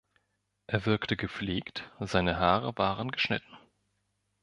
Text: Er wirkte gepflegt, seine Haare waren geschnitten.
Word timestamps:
Er 0.65 0.87
wirkte 0.87 1.15
gepflegt, 1.15 1.87
seine 1.99 2.39
Haare 2.39 2.75
waren 2.75 3.11
geschnitten. 3.11 3.55